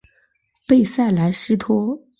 [0.67, 2.01] 贝塞莱西托。